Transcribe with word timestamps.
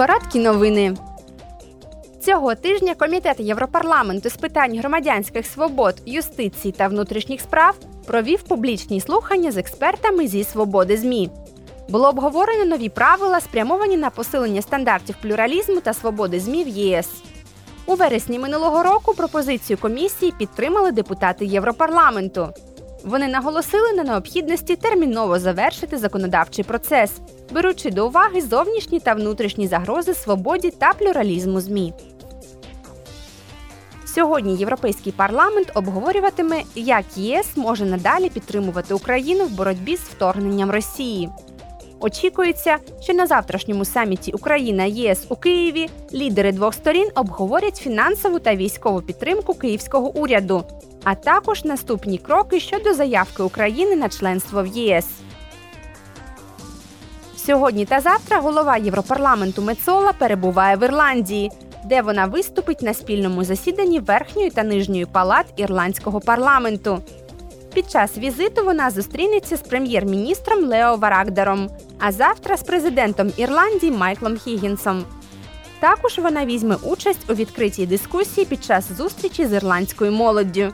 Короткі 0.00 0.38
новини. 0.38 0.96
Цього 2.20 2.54
тижня 2.54 2.94
Комітет 2.94 3.40
Європарламенту 3.40 4.30
з 4.30 4.36
питань 4.36 4.78
громадянських 4.78 5.46
свобод, 5.46 5.94
юстиції 6.06 6.72
та 6.72 6.88
внутрішніх 6.88 7.40
справ 7.40 7.74
провів 8.06 8.42
публічні 8.42 9.00
слухання 9.00 9.52
з 9.52 9.56
експертами 9.56 10.26
зі 10.26 10.44
свободи 10.44 10.96
ЗМІ. 10.96 11.30
Було 11.88 12.08
обговорено 12.08 12.64
нові 12.64 12.88
правила, 12.88 13.40
спрямовані 13.40 13.96
на 13.96 14.10
посилення 14.10 14.62
стандартів 14.62 15.16
плюралізму 15.22 15.80
та 15.80 15.92
свободи 15.92 16.40
ЗМІ 16.40 16.64
в 16.64 16.68
ЄС. 16.68 17.08
У 17.86 17.94
вересні 17.94 18.38
минулого 18.38 18.82
року 18.82 19.14
пропозицію 19.14 19.78
комісії 19.78 20.32
підтримали 20.38 20.92
депутати 20.92 21.46
Європарламенту. 21.46 22.48
Вони 23.04 23.28
наголосили 23.28 23.92
на 23.92 24.04
необхідності 24.04 24.76
терміново 24.76 25.38
завершити 25.38 25.98
законодавчий 25.98 26.64
процес, 26.64 27.12
беручи 27.50 27.90
до 27.90 28.06
уваги 28.06 28.40
зовнішні 28.40 29.00
та 29.00 29.14
внутрішні 29.14 29.68
загрози 29.68 30.14
свободі 30.14 30.70
та 30.70 30.92
плюралізму 30.92 31.60
ЗМІ. 31.60 31.92
Сьогодні 34.14 34.56
Європейський 34.56 35.12
парламент 35.12 35.72
обговорюватиме, 35.74 36.62
як 36.74 37.04
ЄС 37.16 37.46
може 37.56 37.84
надалі 37.84 38.30
підтримувати 38.30 38.94
Україну 38.94 39.44
в 39.44 39.50
боротьбі 39.50 39.96
з 39.96 40.00
вторгненням 40.00 40.70
Росії. 40.70 41.30
Очікується, 42.00 42.76
що 43.00 43.14
на 43.14 43.26
завтрашньому 43.26 43.84
саміті 43.84 44.32
Україна 44.32 44.84
ЄС 44.84 45.26
у 45.28 45.36
Києві 45.36 45.88
лідери 46.14 46.52
двох 46.52 46.74
сторін 46.74 47.08
обговорять 47.14 47.76
фінансову 47.76 48.38
та 48.38 48.54
військову 48.54 49.00
підтримку 49.00 49.54
київського 49.54 50.16
уряду, 50.16 50.64
а 51.04 51.14
також 51.14 51.64
наступні 51.64 52.18
кроки 52.18 52.60
щодо 52.60 52.94
заявки 52.94 53.42
України 53.42 53.96
на 53.96 54.08
членство 54.08 54.62
в 54.62 54.66
ЄС. 54.66 55.06
Сьогодні 57.36 57.84
та 57.84 58.00
завтра 58.00 58.40
голова 58.40 58.76
Європарламенту 58.76 59.62
Мецола 59.62 60.12
перебуває 60.12 60.76
в 60.76 60.82
Ірландії, 60.82 61.50
де 61.84 62.02
вона 62.02 62.26
виступить 62.26 62.82
на 62.82 62.94
спільному 62.94 63.44
засіданні 63.44 63.98
верхньої 63.98 64.50
та 64.50 64.62
нижньої 64.62 65.06
палат 65.06 65.46
ірландського 65.56 66.20
парламенту. 66.20 67.02
Під 67.74 67.90
час 67.90 68.18
візиту 68.18 68.64
вона 68.64 68.90
зустрінеться 68.90 69.56
з 69.56 69.60
прем'єр-міністром 69.60 70.64
Лео 70.64 70.96
Варагдером, 70.96 71.70
а 71.98 72.12
завтра 72.12 72.56
з 72.56 72.62
президентом 72.62 73.32
Ірландії 73.36 73.92
Майклом 73.92 74.36
Хіггінсом. 74.36 75.04
Також 75.80 76.18
вона 76.18 76.46
візьме 76.46 76.76
участь 76.82 77.30
у 77.30 77.34
відкритій 77.34 77.86
дискусії 77.86 78.46
під 78.46 78.64
час 78.64 78.92
зустрічі 78.96 79.46
з 79.46 79.52
ірландською 79.52 80.12
молоддю. 80.12 80.72